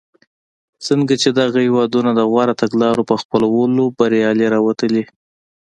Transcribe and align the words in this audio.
ځکه 0.85 1.13
چې 1.21 1.29
دغه 1.39 1.57
هېوادونه 1.67 2.11
د 2.15 2.21
غوره 2.31 2.53
تګلارو 2.61 3.07
په 3.09 3.15
خپلولو 3.21 3.83
بریالي 3.97 4.47
راوتلي. 4.55 5.03